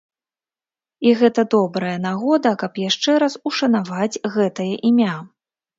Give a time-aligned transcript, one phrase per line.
[1.07, 5.15] І гэта добрая нагода, каб яшчэ раз ушанаваць гэтае імя.